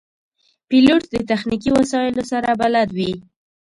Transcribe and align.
پیلوټ 0.67 1.03
د 1.13 1.15
تخنیکي 1.29 1.69
وسایلو 1.77 2.23
سره 2.31 2.49
بلد 2.61 2.89
وي. 2.97 3.13